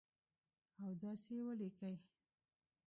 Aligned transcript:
او 0.81 0.87
داسي 1.01 1.31
یې 1.37 1.41
ولیکئ 1.47 1.95